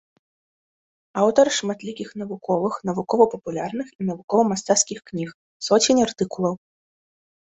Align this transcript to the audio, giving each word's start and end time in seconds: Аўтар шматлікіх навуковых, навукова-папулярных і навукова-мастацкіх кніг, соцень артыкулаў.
Аўтар 1.23 1.47
шматлікіх 1.57 2.09
навуковых, 2.21 2.73
навукова-папулярных 2.89 3.87
і 3.99 4.07
навукова-мастацкіх 4.09 4.99
кніг, 5.09 5.29
соцень 5.67 6.01
артыкулаў. 6.07 6.53